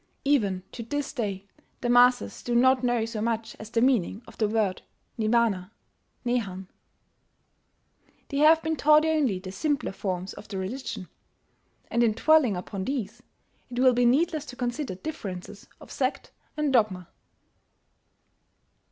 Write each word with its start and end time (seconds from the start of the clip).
Even 0.25 0.63
to 0.71 0.81
this 0.81 1.13
day 1.13 1.45
the 1.81 1.87
masses 1.87 2.41
do 2.41 2.55
not 2.55 2.83
know 2.83 3.05
so 3.05 3.21
much 3.21 3.55
as 3.59 3.69
the 3.69 3.81
meaning 3.81 4.23
of 4.25 4.35
the 4.39 4.47
word 4.47 4.81
"Nirvana" 5.15 5.71
(Nehan): 6.25 6.65
they 8.29 8.37
have 8.39 8.63
been 8.63 8.75
taught 8.75 9.05
only 9.05 9.37
the 9.37 9.51
simpler 9.51 9.91
forms 9.91 10.33
of 10.33 10.47
the 10.47 10.57
religion; 10.57 11.07
and 11.91 12.01
in 12.01 12.13
dwelling 12.13 12.57
upon 12.57 12.85
these, 12.85 13.21
it 13.69 13.77
will 13.77 13.93
be 13.93 14.05
needless 14.05 14.45
to 14.47 14.55
consider 14.55 14.95
differences 14.95 15.67
of 15.79 15.91
sect 15.91 16.31
and 16.57 16.73
dogma. 16.73 17.07